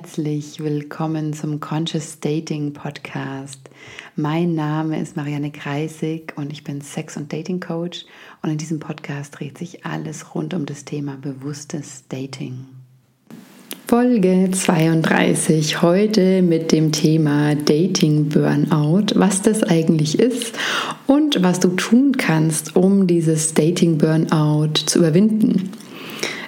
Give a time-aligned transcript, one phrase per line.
[0.00, 3.58] herzlich willkommen zum Conscious Dating Podcast.
[4.14, 8.04] Mein Name ist Marianne Kreisig und ich bin Sex- und Dating Coach
[8.40, 12.66] und in diesem Podcast dreht sich alles rund um das Thema bewusstes Dating.
[13.88, 20.56] Folge 32 heute mit dem Thema Dating Burnout, was das eigentlich ist
[21.08, 25.72] und was du tun kannst, um dieses Dating Burnout zu überwinden.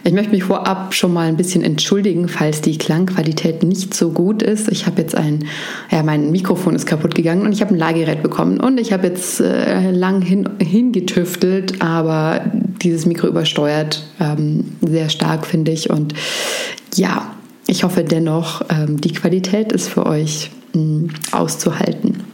[0.02, 4.42] Ich möchte mich vorab schon mal ein bisschen entschuldigen, falls die Klangqualität nicht so gut
[4.42, 4.68] ist.
[4.68, 5.44] Ich habe jetzt ein,
[5.90, 9.08] ja, mein Mikrofon ist kaputt gegangen und ich habe ein Lagergerät bekommen und ich habe
[9.08, 12.40] jetzt äh, lang hin, hingetüftelt, aber
[12.80, 15.90] dieses Mikro übersteuert ähm, sehr stark, finde ich.
[15.90, 16.14] Und
[16.94, 17.34] ja,
[17.66, 22.24] ich hoffe dennoch, ähm, die Qualität ist für euch mh, hm, auszuhalten.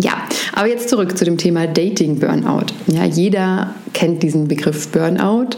[0.00, 0.12] Ja,
[0.52, 2.66] aber jetzt zurück zu dem Thema Dating Burnout.
[2.86, 5.56] Ja, jeder kennt diesen Begriff Burnout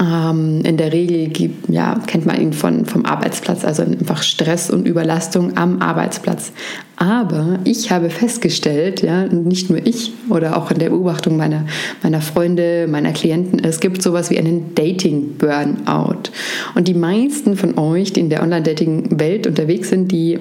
[0.00, 1.30] in der Regel
[1.68, 6.52] ja, kennt man ihn von, vom Arbeitsplatz, also einfach Stress und Überlastung am Arbeitsplatz.
[6.96, 11.66] Aber ich habe festgestellt, ja, nicht nur ich oder auch in der Beobachtung meiner,
[12.02, 16.30] meiner Freunde, meiner Klienten, es gibt sowas wie einen Dating-Burnout.
[16.74, 20.38] Und die meisten von euch, die in der Online-Dating-Welt unterwegs sind, die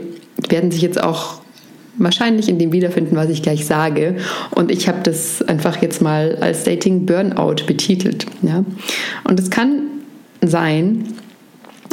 [0.47, 1.41] werden sich jetzt auch
[1.99, 4.17] wahrscheinlich in dem wiederfinden, was ich gleich sage.
[4.51, 8.25] Und ich habe das einfach jetzt mal als Dating Burnout betitelt.
[8.41, 8.63] Ja?
[9.23, 9.83] Und es kann
[10.41, 11.05] sein,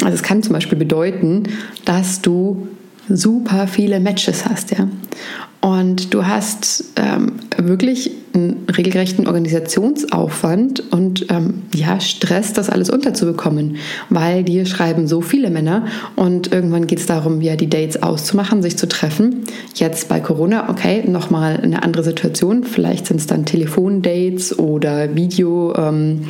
[0.03, 1.43] also es kann zum Beispiel bedeuten,
[1.85, 2.67] dass du
[3.09, 4.87] super viele Matches hast, ja.
[5.61, 13.77] Und du hast ähm, wirklich einen regelrechten Organisationsaufwand und ähm, ja, Stress, das alles unterzubekommen,
[14.09, 18.61] weil dir schreiben so viele Männer und irgendwann geht es darum, ja, die Dates auszumachen,
[18.61, 19.43] sich zu treffen.
[19.75, 22.63] Jetzt bei Corona, okay, nochmal eine andere Situation.
[22.63, 26.27] Vielleicht sind es dann Telefondates oder Video, ähm,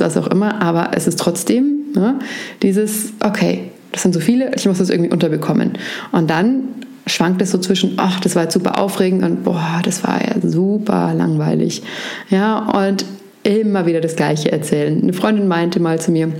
[0.00, 2.18] was auch immer, aber es ist trotzdem ne,
[2.62, 5.72] dieses, okay, das sind so viele, ich muss das irgendwie unterbekommen.
[6.12, 10.04] Und dann schwankt es so zwischen, ach, das war jetzt super aufregend und boah, das
[10.04, 11.82] war ja super langweilig.
[12.30, 13.04] Ja, und
[13.42, 15.02] immer wieder das Gleiche erzählen.
[15.02, 16.32] Eine Freundin meinte mal zu mir,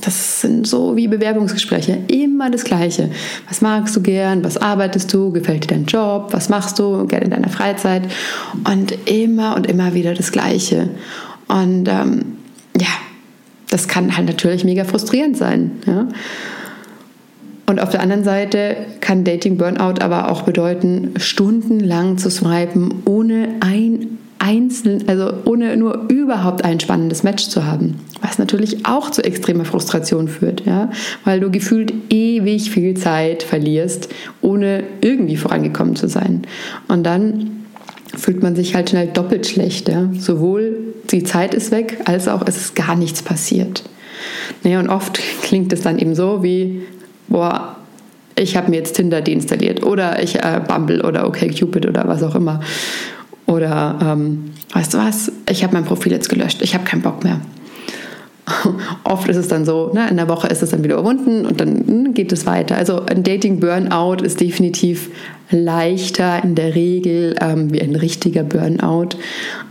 [0.00, 3.10] das sind so wie Bewerbungsgespräche, immer das Gleiche.
[3.48, 4.44] Was magst du gern?
[4.44, 5.32] Was arbeitest du?
[5.32, 6.28] Gefällt dir dein Job?
[6.30, 8.02] Was machst du gern in deiner Freizeit?
[8.64, 10.90] Und immer und immer wieder das Gleiche.
[11.48, 12.36] Und ähm,
[12.78, 12.88] ja,
[13.70, 15.72] das kann halt natürlich mega frustrierend sein.
[15.86, 16.06] Ja?
[17.68, 23.56] Und auf der anderen Seite kann Dating Burnout aber auch bedeuten, stundenlang zu swipen, ohne
[23.60, 27.96] ein einzeln, also ohne nur überhaupt ein spannendes Match zu haben.
[28.22, 30.90] Was natürlich auch zu extremer Frustration führt, ja,
[31.24, 34.08] weil du gefühlt ewig viel Zeit verlierst,
[34.40, 36.46] ohne irgendwie vorangekommen zu sein.
[36.86, 37.50] Und dann
[38.16, 39.90] fühlt man sich halt schnell doppelt schlecht.
[39.90, 40.08] Ja?
[40.16, 43.82] Sowohl die Zeit ist weg, als auch es ist gar nichts passiert.
[44.62, 46.82] Naja, und oft klingt es dann eben so wie,
[47.28, 47.76] boah,
[48.36, 52.34] ich habe mir jetzt Tinder deinstalliert oder ich äh, Bumble oder OkCupid oder was auch
[52.34, 52.60] immer.
[53.46, 57.24] Oder ähm, weißt du was, ich habe mein Profil jetzt gelöscht, ich habe keinen Bock
[57.24, 57.40] mehr.
[59.04, 61.60] Oft ist es dann so, ne, in der Woche ist es dann wieder überwunden und
[61.60, 62.76] dann hm, geht es weiter.
[62.76, 65.10] Also ein Dating-Burnout ist definitiv
[65.50, 69.10] leichter in der Regel ähm, wie ein richtiger Burnout.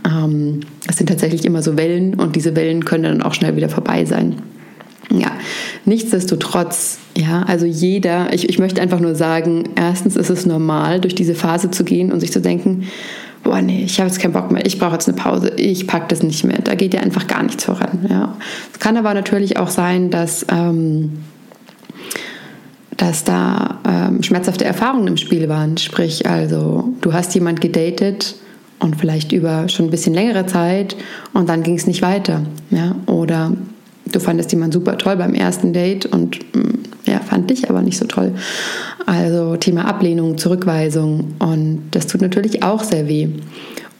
[0.04, 3.68] Ähm, es sind tatsächlich immer so Wellen und diese Wellen können dann auch schnell wieder
[3.68, 4.36] vorbei sein.
[5.10, 5.32] Ja,
[5.86, 11.14] nichtsdestotrotz, ja, also jeder, ich, ich möchte einfach nur sagen, erstens ist es normal, durch
[11.14, 12.88] diese Phase zu gehen und sich zu denken,
[13.42, 16.06] boah, nee, ich habe jetzt keinen Bock mehr, ich brauche jetzt eine Pause, ich packe
[16.08, 16.58] das nicht mehr.
[16.62, 18.06] Da geht ja einfach gar nichts voran.
[18.08, 18.36] Ja.
[18.72, 21.18] Es kann aber natürlich auch sein, dass, ähm,
[22.96, 25.78] dass da ähm, schmerzhafte Erfahrungen im Spiel waren.
[25.78, 28.36] Sprich, also du hast jemand gedatet
[28.80, 30.96] und vielleicht über schon ein bisschen längere Zeit
[31.32, 32.42] und dann ging es nicht weiter.
[32.70, 32.96] Ja.
[33.06, 33.52] Oder
[34.12, 37.98] du fandest jemanden super toll beim ersten Date und mm, ja, fand dich aber nicht
[37.98, 38.34] so toll.
[39.06, 43.28] Also Thema Ablehnung, Zurückweisung und das tut natürlich auch sehr weh.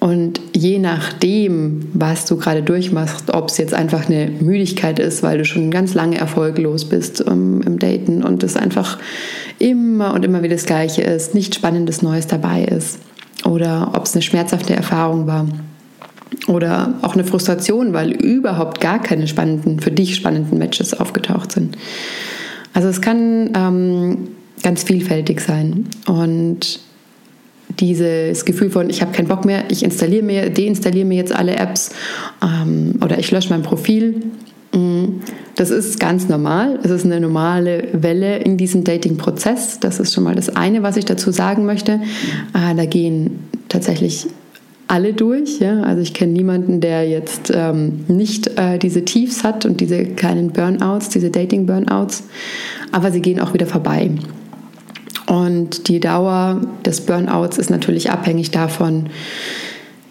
[0.00, 5.38] Und je nachdem, was du gerade durchmachst, ob es jetzt einfach eine Müdigkeit ist, weil
[5.38, 8.98] du schon ganz lange erfolglos bist um, ähm, im Daten und es einfach
[9.58, 13.00] immer und immer wieder das Gleiche ist, nichts Spannendes Neues dabei ist,
[13.44, 15.48] oder ob es eine schmerzhafte Erfahrung war
[16.46, 21.76] oder auch eine Frustration, weil überhaupt gar keine spannenden, für dich spannenden Matches aufgetaucht sind.
[22.74, 24.28] Also es kann ähm,
[24.62, 25.86] ganz vielfältig sein.
[26.06, 26.80] Und
[27.80, 31.56] dieses Gefühl von, ich habe keinen Bock mehr, ich installiere mir, deinstalliere mir jetzt alle
[31.56, 31.90] Apps
[32.42, 34.22] ähm, oder ich lösche mein Profil.
[34.72, 35.20] Mm,
[35.54, 36.78] das ist ganz normal.
[36.82, 39.80] Es ist eine normale Welle in diesem Dating-Prozess.
[39.80, 42.00] Das ist schon mal das eine, was ich dazu sagen möchte.
[42.54, 44.26] Äh, da gehen tatsächlich
[44.88, 45.60] alle durch.
[45.60, 45.82] Ja?
[45.82, 50.50] Also ich kenne niemanden, der jetzt ähm, nicht äh, diese Tiefs hat und diese kleinen
[50.50, 52.24] Burnouts, diese Dating-Burnouts,
[52.90, 54.10] aber sie gehen auch wieder vorbei.
[55.26, 59.10] Und die Dauer des Burnouts ist natürlich abhängig davon,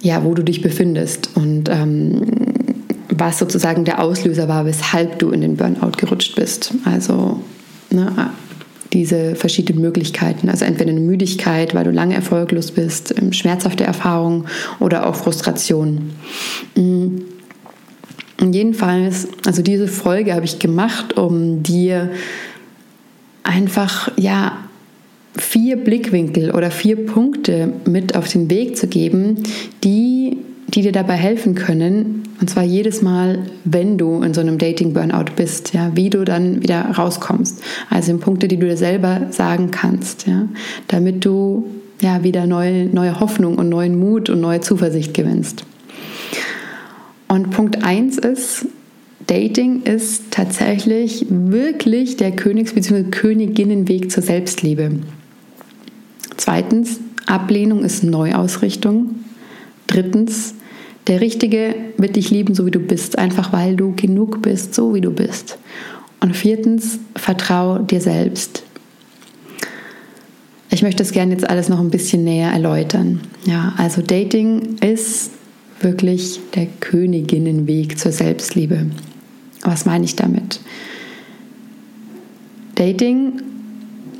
[0.01, 2.21] ja, wo du dich befindest und ähm,
[3.09, 6.73] was sozusagen der Auslöser war, weshalb du in den Burnout gerutscht bist.
[6.85, 7.41] Also
[7.89, 8.31] ne,
[8.93, 10.49] diese verschiedenen Möglichkeiten.
[10.49, 14.45] Also entweder eine Müdigkeit, weil du lange erfolglos bist, ähm, schmerzhafte Erfahrungen
[14.79, 16.11] oder auch Frustration.
[16.75, 17.17] Mm.
[18.51, 22.11] Jedenfalls, also diese Folge habe ich gemacht, um dir
[23.41, 24.57] einfach ja
[25.35, 29.43] vier Blickwinkel oder vier Punkte mit auf den Weg zu geben,
[29.83, 30.37] die,
[30.67, 35.33] die dir dabei helfen können, und zwar jedes Mal, wenn du in so einem Dating-Burnout
[35.35, 37.63] bist, ja, wie du dann wieder rauskommst.
[37.89, 40.47] Also in Punkte, die du dir selber sagen kannst, ja,
[40.87, 41.67] damit du
[41.99, 45.65] ja wieder neue, neue Hoffnung und neuen Mut und neue Zuversicht gewinnst.
[47.27, 48.67] Und Punkt 1 ist,
[49.25, 53.03] Dating ist tatsächlich wirklich der Königs- bzw.
[53.05, 54.91] Königinnenweg zur Selbstliebe.
[56.37, 59.15] Zweitens, Ablehnung ist Neuausrichtung.
[59.87, 60.53] Drittens,
[61.07, 64.93] der Richtige wird dich lieben, so wie du bist, einfach weil du genug bist, so
[64.93, 65.57] wie du bist.
[66.19, 68.63] Und viertens, vertrau dir selbst.
[70.69, 73.21] Ich möchte das gerne jetzt alles noch ein bisschen näher erläutern.
[73.45, 75.31] Ja, also Dating ist
[75.79, 78.87] wirklich der Königinnenweg zur Selbstliebe.
[79.61, 80.59] Was meine ich damit?
[82.75, 83.41] Dating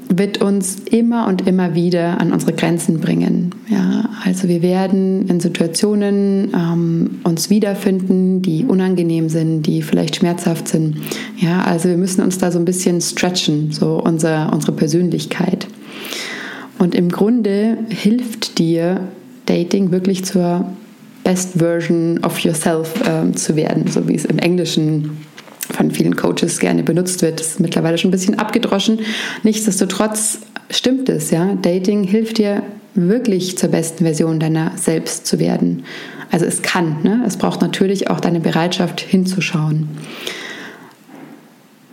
[0.10, 3.54] wird uns immer und immer wieder an unsere Grenzen bringen.
[3.70, 10.68] Ja, also wir werden in Situationen ähm, uns wiederfinden, die unangenehm sind, die vielleicht schmerzhaft
[10.68, 10.98] sind.
[11.38, 15.68] Ja, also wir müssen uns da so ein bisschen stretchen, so unser, unsere Persönlichkeit.
[16.80, 19.02] Und im Grunde hilft dir
[19.46, 20.66] Dating wirklich zur
[21.24, 25.18] Best Version of Yourself äh, zu werden, so wie es im Englischen
[25.72, 27.40] von vielen Coaches gerne benutzt wird.
[27.40, 29.00] Das ist mittlerweile schon ein bisschen abgedroschen.
[29.44, 31.56] Nichtsdestotrotz stimmt es, ja.
[31.62, 35.84] Dating hilft dir wirklich zur besten Version deiner selbst zu werden.
[36.32, 37.24] Also es kann, ne?
[37.26, 39.88] es braucht natürlich auch deine Bereitschaft hinzuschauen.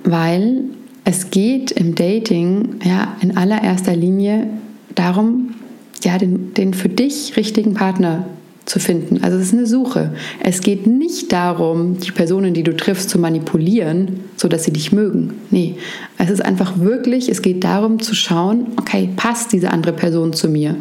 [0.02, 0.64] Weil
[1.04, 4.46] es geht im Dating ja in allererster Linie
[4.94, 5.54] darum,
[6.02, 8.26] ja, den, den für dich richtigen Partner
[8.64, 9.22] zu finden.
[9.22, 10.14] Also es ist eine Suche.
[10.40, 15.34] Es geht nicht darum, die Personen, die du triffst, zu manipulieren, sodass sie dich mögen.
[15.50, 15.76] Nee,
[16.18, 20.48] es ist einfach wirklich, es geht darum zu schauen, okay, passt diese andere Person zu
[20.48, 20.76] mir?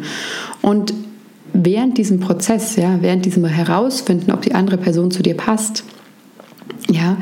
[0.62, 0.94] Und
[1.52, 5.84] während diesem Prozess, ja, während diesem Herausfinden, ob die andere Person zu dir passt,
[6.90, 7.18] ja,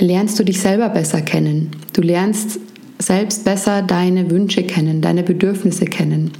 [0.00, 1.70] lernst du dich selber besser kennen.
[1.92, 2.58] Du lernst
[2.98, 6.32] selbst besser deine Wünsche kennen, deine Bedürfnisse kennen.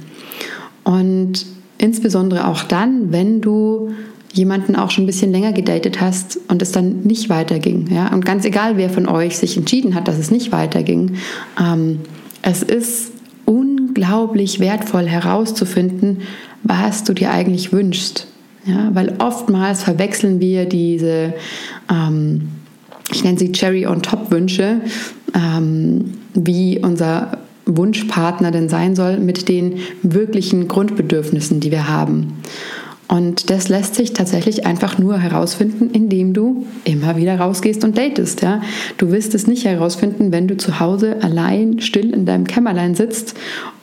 [0.83, 1.45] Und
[1.79, 3.91] Insbesondere auch dann, wenn du
[4.33, 7.87] jemanden auch schon ein bisschen länger gedatet hast und es dann nicht weiterging.
[7.89, 8.13] Ja?
[8.13, 11.15] Und ganz egal, wer von euch sich entschieden hat, dass es nicht weiterging,
[11.59, 12.01] ähm,
[12.41, 13.11] es ist
[13.45, 16.19] unglaublich wertvoll herauszufinden,
[16.63, 18.27] was du dir eigentlich wünschst.
[18.65, 18.91] Ja?
[18.93, 21.33] Weil oftmals verwechseln wir diese,
[21.89, 22.49] ähm,
[23.11, 24.81] ich nenne sie Cherry on Top Wünsche,
[25.33, 27.39] ähm, wie unser
[27.77, 32.33] Wunschpartner denn sein soll mit den wirklichen Grundbedürfnissen, die wir haben.
[33.09, 38.43] Und das lässt sich tatsächlich einfach nur herausfinden, indem du immer wieder rausgehst und datest.
[38.43, 38.61] Ja?
[38.97, 43.33] Du wirst es nicht herausfinden, wenn du zu Hause allein still in deinem Kämmerlein sitzt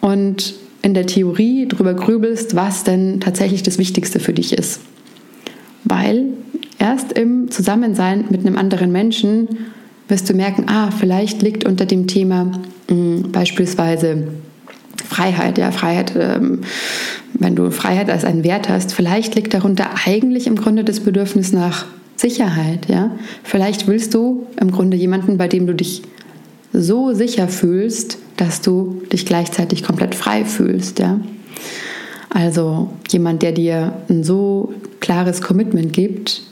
[0.01, 4.81] und in der Theorie darüber grübelst, was denn tatsächlich das Wichtigste für dich ist.
[5.83, 6.27] Weil
[6.79, 9.49] erst im Zusammensein mit einem anderen Menschen
[10.09, 14.29] wirst du merken, ah, vielleicht liegt unter dem Thema mh, hm, beispielsweise
[15.05, 16.61] Freiheit, ja, Freiheit, ähm,
[17.35, 21.53] wenn du Freiheit als einen Wert hast, vielleicht liegt darunter eigentlich im Grunde das Bedürfnis
[21.53, 21.87] nach
[22.17, 23.11] Sicherheit, ja.
[23.43, 26.03] Vielleicht willst du im Grunde jemanden, bei dem du dich
[26.73, 31.21] so sicher fühlst, dass du dich gleichzeitig komplett frei fühlst, ja.
[32.31, 36.43] Also jemand, der dir ein so klares Commitment gibt,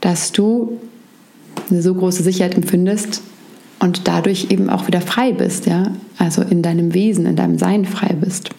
[0.00, 0.78] dass du
[1.70, 3.22] eine so große Sicherheit empfindest
[3.80, 7.84] und dadurch eben auch wieder frei bist, ja, also in deinem Wesen, in deinem Sein
[7.84, 8.50] frei bist.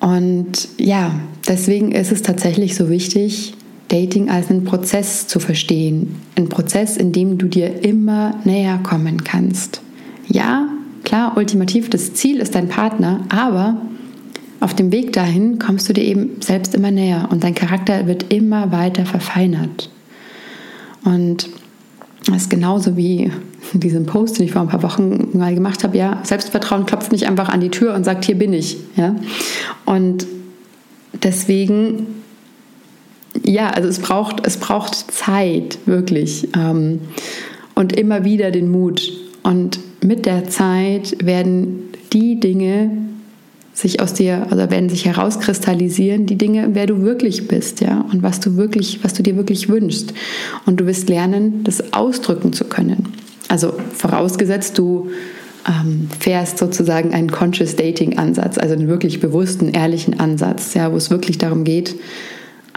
[0.00, 3.54] Und ja, deswegen ist es tatsächlich so wichtig,
[3.88, 6.16] Dating als einen Prozess zu verstehen.
[6.36, 9.82] Ein Prozess, in dem du dir immer näher kommen kannst.
[10.26, 10.68] Ja,
[11.04, 13.80] klar, ultimativ das Ziel ist dein Partner, aber
[14.60, 18.32] auf dem Weg dahin kommst du dir eben selbst immer näher und dein Charakter wird
[18.32, 19.90] immer weiter verfeinert.
[21.04, 21.48] Und
[22.26, 23.30] das ist genauso wie
[23.72, 25.96] in diesem Post, den ich vor ein paar Wochen mal gemacht habe.
[25.96, 28.76] Ja, Selbstvertrauen klopft nicht einfach an die Tür und sagt, hier bin ich.
[28.96, 29.16] Ja?
[29.84, 30.26] Und
[31.22, 32.06] deswegen,
[33.44, 36.48] ja, also es braucht, es braucht Zeit, wirklich.
[36.56, 37.00] Ähm,
[37.74, 39.12] und immer wieder den Mut.
[39.42, 42.90] Und mit der Zeit werden die Dinge
[43.74, 48.22] sich aus dir, also werden sich herauskristallisieren, die Dinge, wer du wirklich bist, ja, und
[48.22, 50.14] was du wirklich, was du dir wirklich wünschst.
[50.64, 53.12] Und du wirst lernen, das ausdrücken zu können.
[53.48, 55.10] Also vorausgesetzt, du
[55.66, 60.96] ähm, fährst sozusagen einen Conscious Dating Ansatz, also einen wirklich bewussten, ehrlichen Ansatz, ja, wo
[60.96, 61.96] es wirklich darum geht,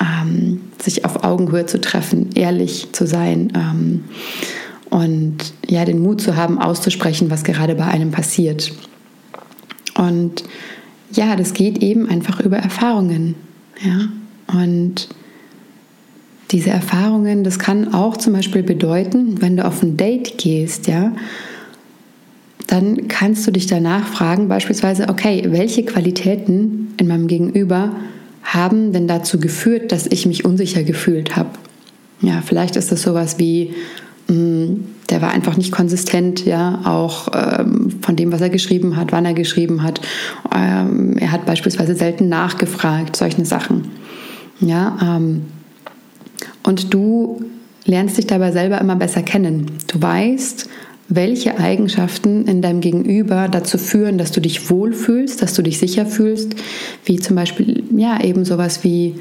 [0.01, 4.04] ähm, sich auf Augenhöhe zu treffen, ehrlich zu sein ähm,
[4.89, 8.72] und ja, den Mut zu haben, auszusprechen, was gerade bei einem passiert.
[9.96, 10.44] Und
[11.11, 13.35] ja, das geht eben einfach über Erfahrungen,
[13.81, 14.09] ja,
[14.61, 15.09] und
[16.51, 21.13] diese Erfahrungen, das kann auch zum Beispiel bedeuten, wenn du auf ein Date gehst, ja,
[22.67, 27.91] dann kannst du dich danach fragen, beispielsweise, okay, welche Qualitäten in meinem Gegenüber
[28.43, 31.49] haben denn dazu geführt, dass ich mich unsicher gefühlt habe?
[32.21, 33.73] Ja, vielleicht ist das sowas wie,
[34.29, 39.25] der war einfach nicht konsistent, ja, auch ähm, von dem, was er geschrieben hat, wann
[39.25, 40.01] er geschrieben hat.
[40.53, 43.89] Ähm, er hat beispielsweise selten nachgefragt, solche Sachen.
[44.60, 45.43] Ja, ähm,
[46.63, 47.46] und du
[47.86, 49.72] lernst dich dabei selber immer besser kennen.
[49.88, 50.67] Du weißt,
[51.10, 56.05] welche Eigenschaften in deinem Gegenüber dazu führen, dass du dich wohlfühlst, dass du dich sicher
[56.05, 56.55] fühlst,
[57.05, 59.15] wie zum Beispiel ja eben sowas wie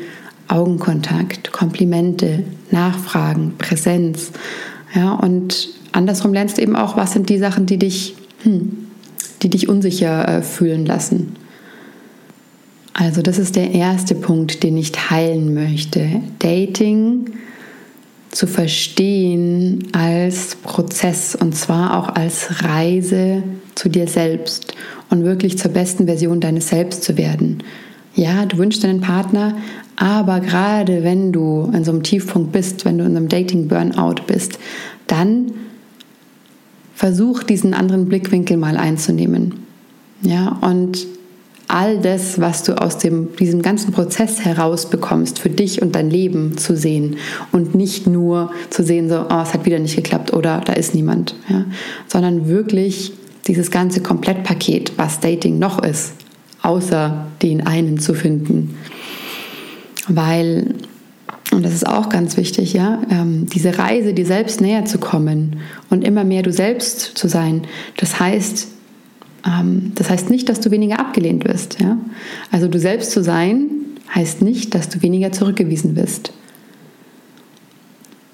[0.49, 4.33] Augenkontakt, Komplimente, Nachfragen, Präsenz.
[4.97, 8.89] Ja, und andersrum lernst du eben auch, was sind die Sachen, die dich, hm,
[9.43, 11.37] die dich unsicher äh, fühlen lassen.
[12.95, 16.23] Also das ist der erste Punkt, den ich teilen möchte.
[16.39, 17.27] Dating
[18.31, 23.43] zu verstehen als Prozess und zwar auch als Reise
[23.75, 24.73] zu dir selbst
[25.11, 27.63] und wirklich zur besten Version deines Selbst zu werden.
[28.15, 29.59] Ja, du wünschst einen Partner,
[29.97, 34.59] aber gerade wenn du in so einem Tiefpunkt bist, wenn du in einem Dating-Burnout bist,
[35.07, 35.53] dann
[36.95, 39.55] versuch diesen anderen Blickwinkel mal einzunehmen.
[40.23, 41.07] Ja, und
[41.69, 46.57] all das, was du aus dem, diesem ganzen Prozess herausbekommst, für dich und dein Leben
[46.57, 47.17] zu sehen
[47.53, 50.95] und nicht nur zu sehen, so, oh, es hat wieder nicht geklappt oder da ist
[50.95, 51.65] niemand, ja?
[52.07, 53.13] sondern wirklich
[53.47, 56.13] dieses ganze Komplettpaket, was Dating noch ist,
[56.63, 58.77] außer den einen zu finden.
[60.09, 60.75] Weil,
[61.53, 65.57] und das ist auch ganz wichtig, ja, ähm, diese Reise, dir selbst näher zu kommen
[65.91, 67.63] und immer mehr du selbst zu sein,
[67.97, 68.69] das heißt,
[69.47, 71.81] ähm, das heißt nicht, dass du weniger abgelehnt wirst.
[71.81, 71.99] Ja?
[72.51, 73.71] Also du selbst zu sein
[74.15, 76.33] heißt nicht, dass du weniger zurückgewiesen wirst.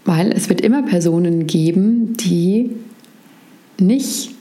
[0.04, 2.70] Weil es wird immer Personen geben, die
[3.78, 4.34] nicht,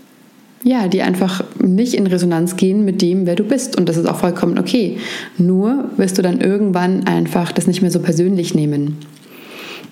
[0.63, 3.77] ja, die einfach nicht in Resonanz gehen mit dem, wer du bist.
[3.77, 4.97] Und das ist auch vollkommen okay.
[5.37, 8.97] Nur wirst du dann irgendwann einfach das nicht mehr so persönlich nehmen.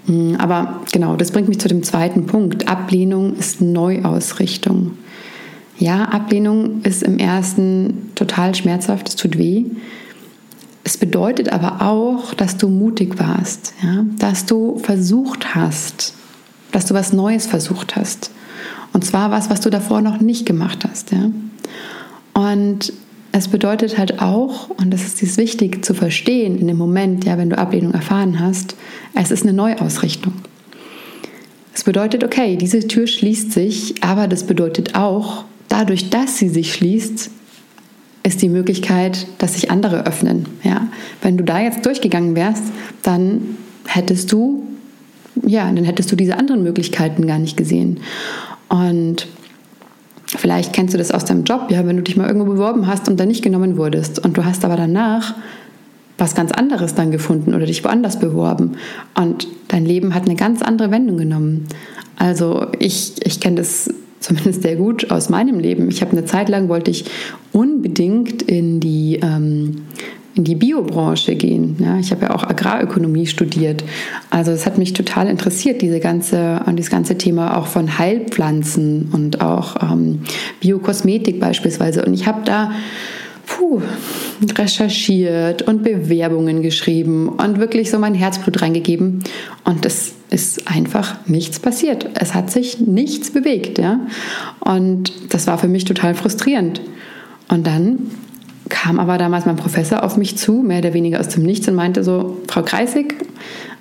[0.06, 2.68] Hm, aber genau, das bringt mich zu dem zweiten Punkt.
[2.68, 4.92] Ablehnung ist Neuausrichtung.
[5.78, 9.66] Ja, Ablehnung ist im ersten total schmerzhaft, es tut weh.
[10.84, 14.06] Es bedeutet aber auch, dass du mutig warst, ja?
[14.18, 16.14] dass du versucht hast,
[16.72, 18.32] dass du was Neues versucht hast.
[18.94, 21.12] Und zwar was, was du davor noch nicht gemacht hast.
[21.12, 21.32] Ja?
[22.34, 22.94] Und
[23.32, 27.50] es bedeutet halt auch, und das ist wichtig zu verstehen in dem Moment, ja, wenn
[27.50, 28.76] du Ablehnung erfahren hast,
[29.14, 30.34] es ist eine Neuausrichtung.
[31.74, 36.74] Es bedeutet, okay, diese Tür schließt sich, aber das bedeutet auch, dadurch, dass sie sich
[36.74, 37.30] schließt,
[38.24, 40.46] ist die Möglichkeit, dass sich andere öffnen.
[40.64, 40.88] Ja?
[41.22, 42.64] Wenn du da jetzt durchgegangen wärst,
[43.04, 44.64] dann hättest du,
[45.46, 48.00] ja, dann hättest du diese anderen Möglichkeiten gar nicht gesehen.
[48.70, 49.28] Und
[50.26, 53.10] vielleicht kennst du das aus deinem Job, ja, wenn du dich mal irgendwo beworben hast
[53.10, 55.36] und dann nicht genommen wurdest und du hast aber danach
[56.18, 58.74] was ganz anderes dann gefunden oder dich woanders beworben
[59.16, 61.66] und dein Leben hat eine ganz andere Wendung genommen.
[62.18, 65.90] Also ich, ich kenne das zumindest sehr gut aus meinem Leben.
[65.90, 67.06] Ich habe eine Zeit lang wollte ich
[67.54, 69.86] unbedingt in die ähm,
[70.36, 71.76] in die Biobranche gehen.
[71.80, 73.84] Ja, ich habe ja auch Agrarökonomie studiert.
[74.30, 79.42] Also es hat mich total interessiert, diese ganze, dieses ganze Thema auch von Heilpflanzen und
[79.42, 80.20] auch ähm,
[80.62, 82.06] Biokosmetik beispielsweise.
[82.06, 82.72] Und ich habe da
[83.50, 83.82] puh,
[84.58, 89.24] recherchiert und Bewerbungen geschrieben und wirklich so mein Herzblut reingegeben.
[89.64, 92.08] Und es ist einfach nichts passiert.
[92.14, 93.80] Es hat sich nichts bewegt.
[93.80, 94.00] Ja?
[94.60, 96.82] Und das war für mich total frustrierend.
[97.50, 98.12] Und dann
[98.70, 101.76] kam aber damals mein Professor auf mich zu, mehr oder weniger aus dem Nichts, und
[101.76, 103.16] meinte so, Frau Kreisig,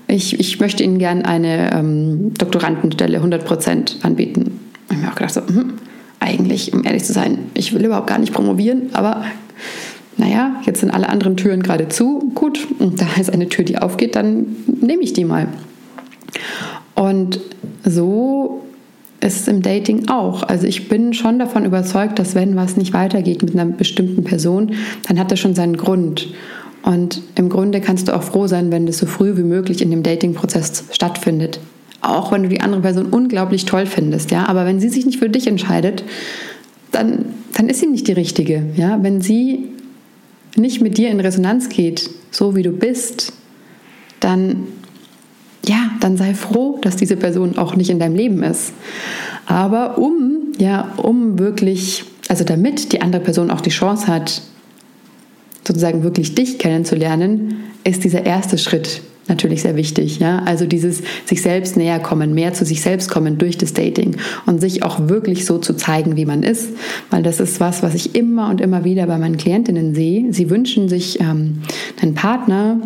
[0.07, 4.43] ich, ich möchte Ihnen gerne eine ähm, Doktorandenstelle 100 Prozent anbieten.
[4.43, 4.51] Und
[4.89, 5.75] ich habe mir auch gedacht, so, hm,
[6.19, 9.25] eigentlich, um ehrlich zu sein, ich will überhaupt gar nicht promovieren, aber
[10.17, 14.17] naja, jetzt sind alle anderen Türen gerade zu, gut, da ist eine Tür, die aufgeht,
[14.17, 14.47] dann
[14.81, 15.47] nehme ich die mal.
[16.95, 17.41] Und
[17.85, 18.65] so
[19.21, 20.43] ist es im Dating auch.
[20.43, 24.73] Also ich bin schon davon überzeugt, dass wenn was nicht weitergeht mit einer bestimmten Person,
[25.07, 26.29] dann hat das schon seinen Grund.
[26.83, 29.91] Und im Grunde kannst du auch froh sein, wenn das so früh wie möglich in
[29.91, 31.59] dem Dating-Prozess stattfindet.
[32.01, 34.47] Auch wenn du die andere Person unglaublich toll findest, ja.
[34.47, 36.05] Aber wenn sie sich nicht für dich entscheidet,
[36.93, 39.03] dann, dann ist sie nicht die richtige, ja.
[39.03, 39.65] Wenn sie
[40.57, 43.33] nicht mit dir in Resonanz geht, so wie du bist,
[44.21, 44.69] dann
[45.69, 48.73] ja, dann sei froh, dass diese Person auch nicht in deinem Leben ist.
[49.47, 54.43] Aber um, ja, um wirklich, also damit die andere Person auch die Chance hat,
[55.67, 60.19] sozusagen wirklich dich kennenzulernen, ist dieser erste Schritt natürlich sehr wichtig.
[60.19, 60.39] Ja?
[60.47, 64.61] Also dieses sich selbst näher kommen, mehr zu sich selbst kommen durch das Dating und
[64.63, 66.71] sich auch wirklich so zu zeigen, wie man ist.
[67.11, 70.33] Weil das ist was, was ich immer und immer wieder bei meinen Klientinnen sehe.
[70.33, 71.59] Sie wünschen sich ähm,
[72.01, 72.81] einen Partner,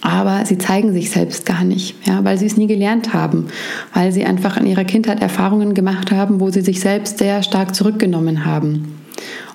[0.00, 3.48] aber sie zeigen sich selbst gar nicht, ja, weil sie es nie gelernt haben,
[3.94, 7.74] weil sie einfach in ihrer Kindheit Erfahrungen gemacht haben, wo sie sich selbst sehr stark
[7.74, 8.94] zurückgenommen haben.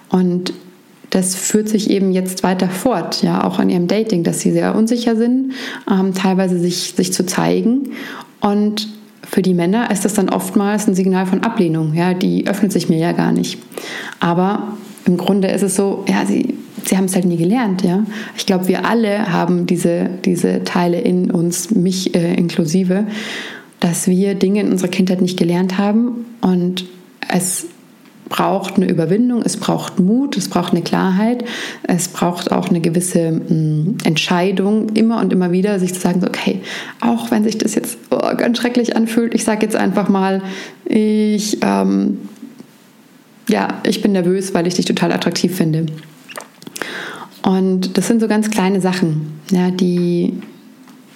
[0.09, 0.53] Und
[1.11, 4.75] das führt sich eben jetzt weiter fort, ja, auch in ihrem Dating, dass sie sehr
[4.75, 5.53] unsicher sind,
[5.89, 7.91] ähm, teilweise sich, sich zu zeigen.
[8.41, 8.89] Und
[9.23, 12.89] für die Männer ist das dann oftmals ein Signal von Ablehnung, ja, die öffnet sich
[12.89, 13.59] mir ja gar nicht.
[14.19, 14.73] Aber
[15.05, 18.05] im Grunde ist es so, ja, sie sie haben es halt nie gelernt, ja.
[18.37, 23.05] Ich glaube, wir alle haben diese, diese Teile in uns, mich äh, inklusive,
[23.79, 26.85] dass wir Dinge in unserer Kindheit nicht gelernt haben und
[27.27, 27.65] es
[28.29, 31.43] braucht eine Überwindung, es braucht Mut, es braucht eine Klarheit,
[31.83, 36.61] es braucht auch eine gewisse mm, Entscheidung, immer und immer wieder sich zu sagen, okay,
[36.99, 40.41] auch wenn sich das jetzt oh, ganz schrecklich anfühlt, ich sage jetzt einfach mal,
[40.85, 42.17] ich, ähm,
[43.49, 45.85] ja, ich bin nervös, weil ich dich total attraktiv finde.
[47.43, 50.33] Und das sind so ganz kleine Sachen, ja, die,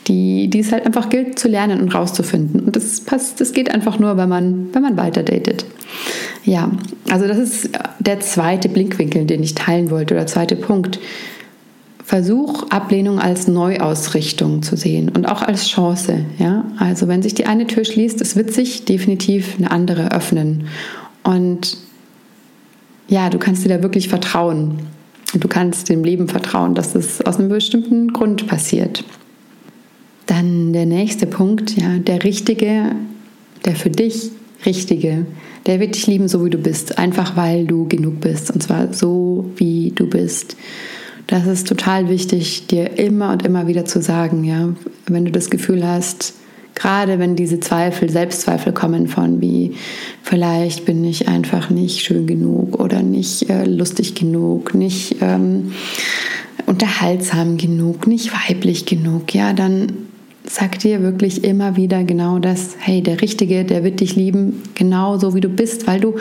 [0.07, 2.61] die, die es halt einfach gilt zu lernen und rauszufinden.
[2.61, 5.65] Und das passt, das geht einfach nur, wenn man, wenn man weiter datet.
[6.43, 6.69] Ja,
[7.09, 10.99] also das ist der zweite Blickwinkel, den ich teilen wollte, oder zweite Punkt.
[12.03, 16.25] Versuch Ablehnung als Neuausrichtung zu sehen und auch als Chance.
[16.39, 16.65] Ja?
[16.77, 20.67] Also wenn sich die eine Tür schließt, es wird sich definitiv eine andere öffnen.
[21.23, 21.77] Und
[23.09, 24.79] ja, du kannst dir da wirklich vertrauen.
[25.33, 29.03] Du kannst dem Leben vertrauen, dass es aus einem bestimmten Grund passiert.
[30.25, 32.95] Dann der nächste Punkt, ja, der Richtige,
[33.65, 34.31] der für dich
[34.65, 35.25] Richtige,
[35.65, 38.51] der wird dich lieben, so wie du bist, einfach weil du genug bist.
[38.51, 40.55] Und zwar so, wie du bist.
[41.27, 44.69] Das ist total wichtig, dir immer und immer wieder zu sagen, ja,
[45.07, 46.33] wenn du das Gefühl hast,
[46.77, 49.73] Gerade wenn diese Zweifel, Selbstzweifel kommen von wie,
[50.21, 55.71] vielleicht bin ich einfach nicht schön genug oder nicht äh, lustig genug, nicht ähm,
[56.67, 59.91] unterhaltsam genug, nicht weiblich genug, ja, dann
[60.43, 65.17] sag dir wirklich immer wieder genau das, hey, der Richtige, der wird dich lieben, genau
[65.17, 66.17] so wie du bist, weil du,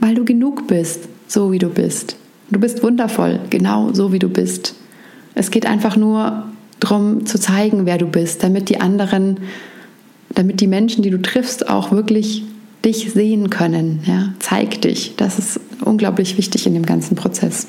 [0.00, 2.16] weil du genug bist, so wie du bist.
[2.50, 4.74] Du bist wundervoll, genau so wie du bist.
[5.36, 6.51] Es geht einfach nur
[6.82, 9.38] darum zu zeigen, wer du bist, damit die anderen,
[10.30, 12.44] damit die Menschen, die du triffst, auch wirklich
[12.84, 14.00] dich sehen können.
[14.06, 14.34] Ja?
[14.40, 15.14] Zeig dich.
[15.16, 17.66] Das ist unglaublich wichtig in dem ganzen Prozess.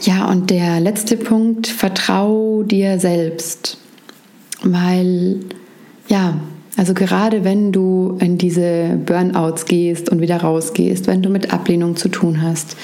[0.00, 3.78] Ja, und der letzte Punkt, vertrau dir selbst.
[4.62, 5.40] Weil,
[6.08, 6.38] ja,
[6.76, 11.96] also gerade wenn du in diese Burnouts gehst und wieder rausgehst, wenn du mit Ablehnung
[11.96, 12.76] zu tun hast,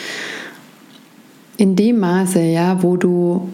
[1.57, 3.49] in dem Maße, ja, wo du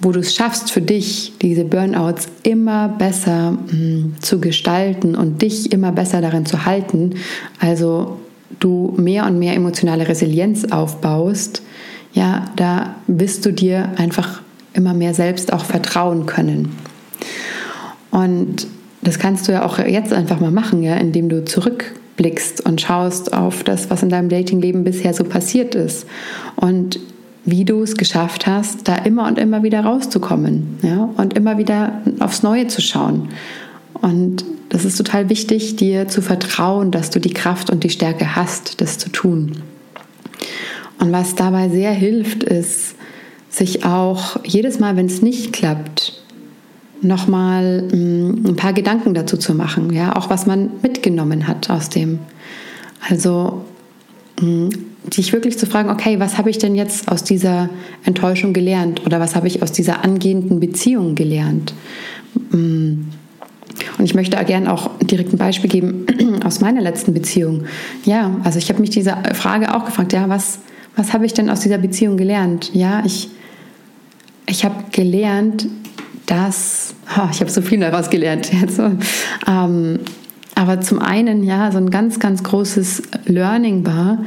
[0.00, 5.42] wo du es schaffst, für dich diese Burnouts immer besser mh, hm, zu gestalten und
[5.42, 7.14] dich immer besser darin zu halten,
[7.58, 8.18] also
[8.60, 11.62] du mehr und mehr emotionale Resilienz aufbaust,
[12.12, 16.76] ja, da wirst du dir einfach immer mehr selbst auch vertrauen können.
[18.10, 18.66] Und
[19.02, 23.32] das kannst du ja auch jetzt einfach mal machen, ja, indem du zurückblickst und schaust
[23.32, 26.06] auf das, was in deinem Datingleben bisher so passiert ist.
[26.56, 27.00] Und
[27.44, 31.10] wie du es geschafft hast, da immer und immer wieder rauszukommen ja?
[31.16, 33.28] und immer wieder aufs Neue zu schauen.
[33.92, 38.34] Und das ist total wichtig, dir zu vertrauen, dass du die Kraft und die Stärke
[38.34, 39.62] hast, das zu tun.
[40.98, 42.94] Und was dabei sehr hilft, ist,
[43.50, 46.20] sich auch jedes Mal, wenn es nicht klappt,
[47.02, 51.88] nochmal mm, ein paar Gedanken dazu zu machen, ja, auch was man mitgenommen hat aus
[51.88, 52.18] dem.
[53.08, 53.64] Also
[54.40, 57.68] dich wirklich zu fragen, okay, was habe ich denn jetzt aus dieser
[58.04, 61.74] Enttäuschung gelernt oder was habe ich aus dieser angehenden Beziehung gelernt?
[62.50, 66.06] Und ich möchte gerne auch direkt ein Beispiel geben
[66.44, 67.64] aus meiner letzten Beziehung.
[68.04, 70.58] Ja, also ich habe mich diese Frage auch gefragt, ja, was,
[70.96, 72.70] was habe ich denn aus dieser Beziehung gelernt?
[72.74, 73.30] Ja, ich,
[74.46, 75.66] ich habe gelernt,
[76.26, 78.80] dass, oh, ich habe so viel daraus gelernt jetzt.
[79.46, 80.00] Ähm,
[80.54, 84.24] aber zum einen, ja, so ein ganz, ganz großes Learning war,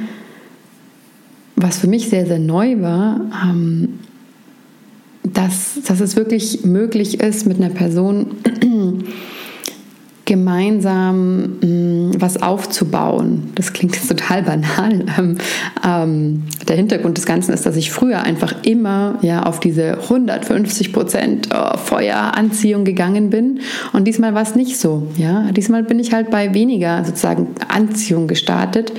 [1.55, 3.99] was für mich sehr, sehr neu war, ähm,
[5.23, 8.27] dass, dass es wirklich möglich ist, mit einer Person
[10.25, 13.51] gemeinsam mm, was aufzubauen.
[13.55, 15.05] Das klingt jetzt total banal.
[15.17, 15.37] Ähm,
[15.85, 20.93] ähm, der Hintergrund des Ganzen ist, dass ich früher einfach immer ja, auf diese 150
[20.93, 23.61] Prozent oh, Feueranziehung gegangen bin.
[23.93, 25.07] Und diesmal war es nicht so.
[25.17, 25.51] Ja?
[25.51, 28.91] Diesmal bin ich halt bei weniger sozusagen Anziehung gestartet.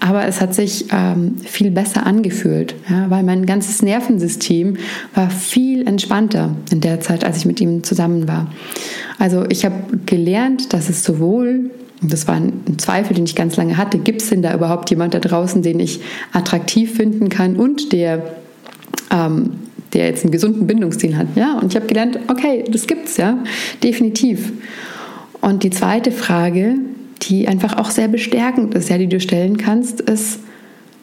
[0.00, 3.08] Aber es hat sich ähm, viel besser angefühlt, ja?
[3.08, 4.76] weil mein ganzes Nervensystem
[5.14, 8.48] war viel entspannter in der Zeit, als ich mit ihm zusammen war.
[9.18, 11.70] Also ich habe gelernt, dass es sowohl,
[12.02, 15.14] das war ein Zweifel, den ich ganz lange hatte, gibt es denn da überhaupt jemand
[15.14, 16.00] da draußen, den ich
[16.32, 18.22] attraktiv finden kann und der,
[19.10, 19.50] ähm,
[19.92, 21.28] der jetzt einen gesunden Bindungsstil hat.
[21.36, 21.58] Ja?
[21.58, 23.38] Und ich habe gelernt, okay, das gibt's ja,
[23.82, 24.52] definitiv.
[25.40, 26.76] Und die zweite Frage,
[27.22, 30.40] die einfach auch sehr bestärkend ist, ja, die du stellen kannst, ist,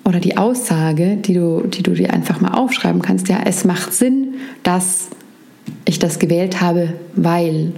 [0.06, 3.94] oder die Aussage, die du, die du dir einfach mal aufschreiben kannst, ja, es macht
[3.94, 5.10] Sinn, dass
[5.86, 7.74] ich das gewählt habe, weil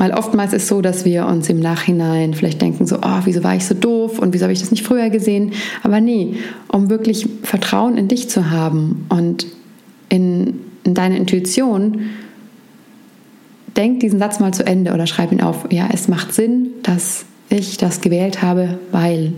[0.00, 3.44] weil oftmals ist es so, dass wir uns im Nachhinein vielleicht denken, so, oh, wieso
[3.44, 5.52] war ich so doof und wieso habe ich das nicht früher gesehen?
[5.82, 6.36] Aber nee,
[6.68, 9.46] um wirklich Vertrauen in dich zu haben und
[10.08, 12.00] in, in deine Intuition,
[13.76, 15.66] denk diesen Satz mal zu Ende oder schreib ihn auf.
[15.70, 19.34] Ja, es macht Sinn, dass ich das gewählt habe, weil.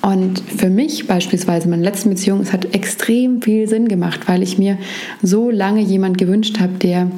[0.00, 4.58] Und für mich beispielsweise, meine letzten Beziehung, es hat extrem viel Sinn gemacht, weil ich
[4.58, 4.78] mir
[5.22, 7.08] so lange jemand gewünscht habe, der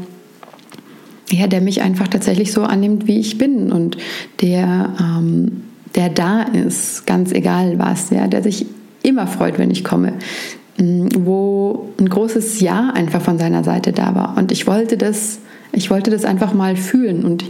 [1.30, 3.72] ja, der mich einfach tatsächlich so annimmt, wie ich bin.
[3.72, 3.96] Und
[4.40, 5.62] der, ähm,
[5.94, 8.66] der da ist, ganz egal was, ja, der sich
[9.02, 10.14] immer freut, wenn ich komme,
[10.78, 14.36] mm, wo ein großes Ja einfach von seiner Seite da war.
[14.36, 15.38] Und ich wollte das,
[15.72, 17.24] ich wollte das einfach mal fühlen.
[17.24, 17.44] Und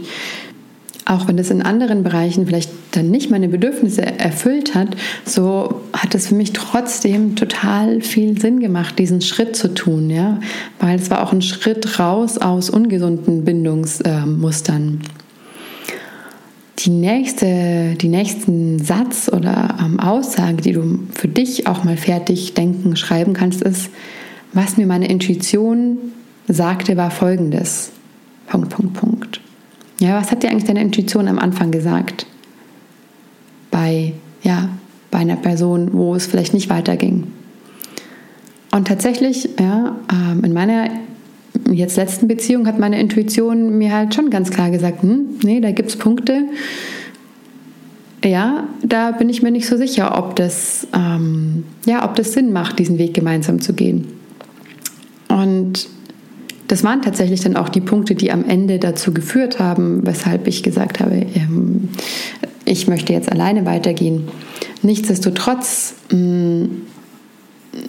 [1.07, 6.13] auch wenn das in anderen Bereichen vielleicht dann nicht meine Bedürfnisse erfüllt hat, so hat
[6.15, 10.39] es für mich trotzdem total viel Sinn gemacht, diesen Schritt zu tun, ja,
[10.79, 14.99] weil es war auch ein Schritt raus aus ungesunden Bindungsmustern.
[16.79, 22.53] Die nächste, die nächsten Satz oder ähm, Aussage, die du für dich auch mal fertig
[22.53, 23.89] denken, schreiben kannst, ist,
[24.53, 25.97] was mir meine Intuition
[26.47, 27.91] sagte, war folgendes.
[28.47, 29.16] Punkt, Punkt, Punkt.
[29.99, 32.25] Ja, was hat dir eigentlich deine Intuition am Anfang gesagt?
[33.71, 34.69] Bei, ja,
[35.11, 37.27] bei einer Person, wo es vielleicht nicht weiterging.
[38.71, 40.89] Und tatsächlich, ja, ähm, in meiner
[41.71, 45.71] jetzt letzten Beziehung hat meine Intuition mir halt schon ganz klar gesagt, hm, nee, da
[45.71, 46.43] gibt es Punkte,
[48.23, 52.51] ja, da bin ich mir nicht so sicher, ob das, ähm, ja, ob das Sinn
[52.51, 54.07] macht, diesen Weg gemeinsam zu gehen.
[55.29, 55.87] Und
[56.67, 60.63] das waren tatsächlich dann auch die Punkte, die am Ende dazu geführt haben, weshalb ich
[60.63, 61.89] gesagt habe, ähm,
[62.65, 64.27] ich möchte jetzt alleine weitergehen.
[64.81, 66.65] Nichtsdestotrotz, mm,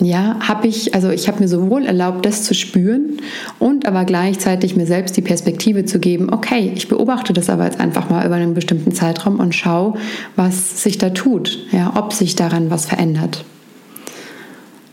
[0.00, 3.18] ja, habe ich, also ich habe mir sowohl erlaubt, das zu spüren
[3.58, 7.80] und aber gleichzeitig mir selbst die Perspektive zu geben, okay, ich beobachte das aber jetzt
[7.80, 9.94] einfach mal über einen bestimmten Zeitraum und schaue,
[10.36, 13.44] was sich da tut, ja, ob sich daran was verändert.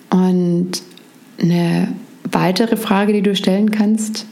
[0.09, 0.81] Und
[1.41, 1.89] eine
[2.35, 4.27] weitere Frage, die du stellen kannst,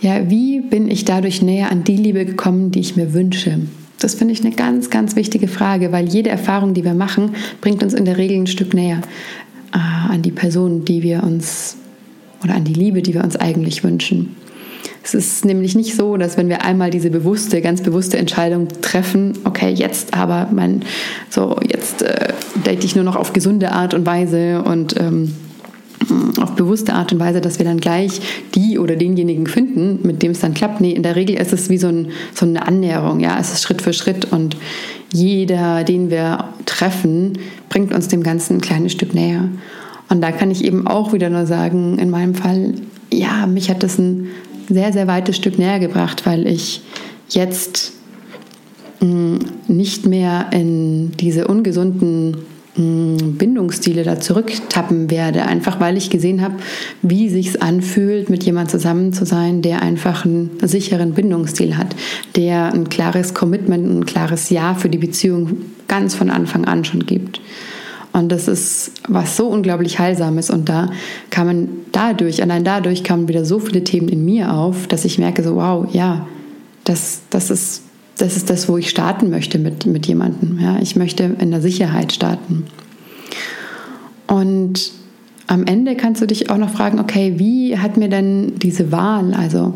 [0.00, 3.58] ja, wie bin ich dadurch näher an die Liebe gekommen, die ich mir wünsche?
[3.98, 7.82] Das finde ich eine ganz, ganz wichtige Frage, weil jede Erfahrung, die wir machen, bringt
[7.82, 9.02] uns in der Regel ein Stück näher
[9.74, 11.76] äh, an die Person, die wir uns
[12.42, 14.36] oder an die Liebe, die wir uns eigentlich wünschen.
[15.02, 19.34] Es ist nämlich nicht so, dass wenn wir einmal diese bewusste, ganz bewusste Entscheidung treffen,
[19.44, 20.82] okay, jetzt aber mein,
[21.28, 22.32] so jetzt äh,
[22.64, 25.34] date ich nur noch auf gesunde Art und Weise und ähm,
[26.40, 28.20] auf bewusste Art und Weise, dass wir dann gleich
[28.54, 30.80] die oder denjenigen finden, mit dem es dann klappt.
[30.80, 33.62] Nee, in der Regel ist es wie so, ein, so eine Annäherung, ja, es ist
[33.62, 34.56] Schritt für Schritt und
[35.12, 39.48] jeder, den wir treffen, bringt uns dem Ganzen ein kleines Stück näher.
[40.08, 42.74] Und da kann ich eben auch wieder nur sagen, in meinem Fall,
[43.12, 44.28] ja, mich hat das ein
[44.68, 46.82] sehr, sehr weites Stück näher gebracht, weil ich
[47.28, 47.92] jetzt
[49.00, 49.36] mm,
[49.68, 52.38] nicht mehr in diese ungesunden
[52.76, 56.54] Bindungsstile da zurücktappen werde, einfach weil ich gesehen habe,
[57.02, 61.96] wie sich's anfühlt, mit jemand zusammen zu sein, der einfach einen sicheren Bindungsstil hat,
[62.36, 67.06] der ein klares Commitment, ein klares Ja für die Beziehung ganz von Anfang an schon
[67.06, 67.40] gibt.
[68.12, 70.50] Und das ist was so unglaublich Heilsames.
[70.50, 70.90] Und da
[71.30, 75.18] kann man dadurch, allein dadurch kamen wieder so viele Themen in mir auf, dass ich
[75.18, 76.26] merke, so wow, ja,
[76.84, 77.82] das, das ist
[78.20, 80.58] das ist das, wo ich starten möchte mit, mit jemandem.
[80.60, 82.64] Ja, ich möchte in der Sicherheit starten.
[84.26, 84.92] Und
[85.46, 89.34] am Ende kannst du dich auch noch fragen, okay, wie hat mir denn diese Wahl,
[89.34, 89.74] also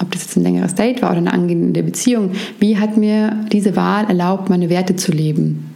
[0.00, 3.76] ob das jetzt ein längeres Date war oder eine angehende Beziehung, wie hat mir diese
[3.76, 5.70] Wahl erlaubt, meine Werte zu leben?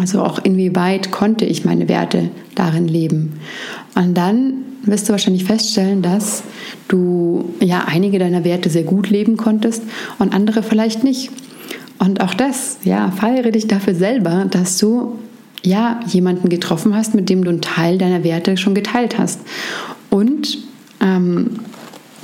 [0.00, 3.40] Also auch inwieweit konnte ich meine Werte darin leben?
[3.94, 6.42] Und dann wirst du wahrscheinlich feststellen, dass
[6.88, 9.82] du ja einige deiner Werte sehr gut leben konntest
[10.18, 11.30] und andere vielleicht nicht.
[11.98, 15.18] Und auch das, ja, feiere dich dafür selber, dass du
[15.62, 19.40] ja jemanden getroffen hast, mit dem du einen Teil deiner Werte schon geteilt hast.
[20.10, 20.58] Und
[21.00, 21.60] ähm,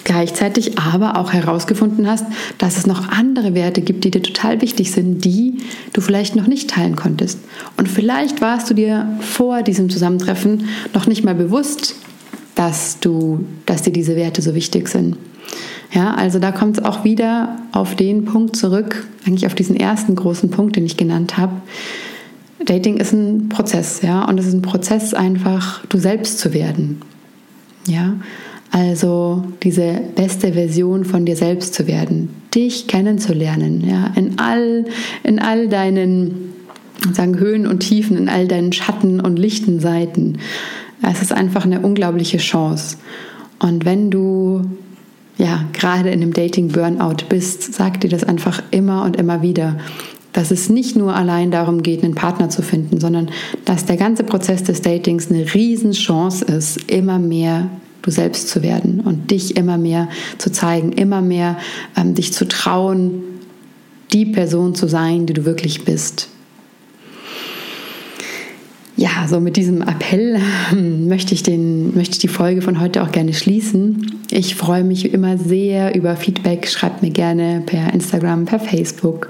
[0.08, 2.24] gleichzeitig aber auch herausgefunden hast,
[2.56, 5.58] dass es noch andere Werte gibt, die dir total wichtig sind, die
[5.92, 7.38] du vielleicht noch nicht teilen konntest.
[7.76, 11.94] Und vielleicht warst du dir vor diesem Zusammentreffen noch nicht mal bewusst,
[12.58, 15.16] dass du, dass dir diese Werte so wichtig sind.
[15.92, 20.16] Ja, also da kommt es auch wieder auf den Punkt zurück, eigentlich auf diesen ersten
[20.16, 21.52] großen Punkt, den ich genannt habe.
[22.64, 27.00] Dating ist ein Prozess, ja, und es ist ein Prozess, einfach du selbst zu werden.
[27.86, 28.14] Ja,
[28.72, 34.84] also diese beste Version von dir selbst zu werden, dich kennenzulernen, ja, in all,
[35.22, 36.54] in all deinen
[37.12, 40.38] sagen Höhen und Tiefen, in all deinen Schatten und lichten Seiten.
[41.02, 42.96] Es ist einfach eine unglaubliche Chance.
[43.58, 44.64] Und wenn du
[45.36, 49.78] ja gerade in einem Dating Burnout bist, sag dir das einfach immer und immer wieder,
[50.32, 53.30] dass es nicht nur allein darum geht, einen Partner zu finden, sondern
[53.64, 57.70] dass der ganze Prozess des Datings eine Riesenchance ist, immer mehr
[58.02, 60.08] du selbst zu werden und dich immer mehr
[60.38, 61.58] zu zeigen, immer mehr
[61.96, 63.22] ähm, dich zu trauen,
[64.12, 66.28] die Person zu sein, die du wirklich bist.
[68.98, 70.40] Ja, so mit diesem Appell
[70.72, 74.24] ähm, möchte ich, den, möchte ich die Folge von heute auch gerne schließen.
[74.32, 76.66] Ich freue mich immer sehr über Feedback.
[76.66, 79.28] Schreibt mir gerne per Instagram, per Facebook.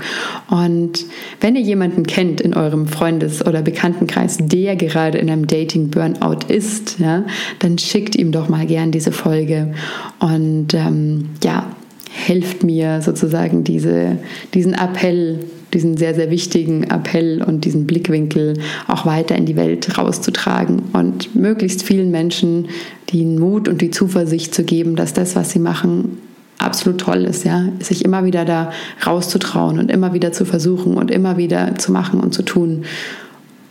[0.48, 1.04] Und
[1.42, 6.98] wenn ihr jemanden kennt in eurem Freundes- oder Bekanntenkreis, der gerade in einem Dating-Burnout ist,
[6.98, 7.26] ja,
[7.59, 9.74] dann schickt ihm doch mal gern diese Folge.
[10.18, 11.66] Und ähm, ja,
[12.11, 14.16] helft mir sozusagen diese,
[14.54, 15.40] diesen Appell
[15.74, 18.54] diesen sehr, sehr wichtigen Appell und diesen Blickwinkel
[18.87, 22.68] auch weiter in die Welt rauszutragen und möglichst vielen Menschen
[23.12, 26.18] den Mut und die Zuversicht zu geben, dass das, was sie machen,
[26.59, 28.72] absolut toll ist, ja, sich immer wieder da
[29.07, 32.85] rauszutrauen und immer wieder zu versuchen und immer wieder zu machen und zu tun.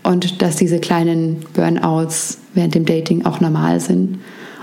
[0.03, 4.19] Und dass diese kleinen Burnouts während dem Dating auch normal sind.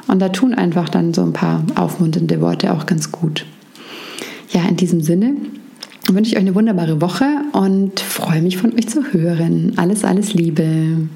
[0.06, 3.44] Und da tun einfach dann so ein paar aufmunternde Worte auch ganz gut.
[4.50, 5.34] Ja, in diesem Sinne
[6.10, 9.72] wünsche ich euch eine wunderbare Woche und freue mich von euch zu hören.
[9.76, 11.08] Alles, alles Liebe.